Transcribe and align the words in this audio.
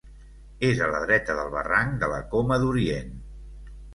És 0.69 0.79
a 0.85 0.87
la 0.93 1.01
dreta 1.03 1.35
del 1.41 1.51
barranc 1.57 1.93
de 2.03 2.09
la 2.13 2.19
Coma 2.33 2.59
d'Orient. 2.63 3.13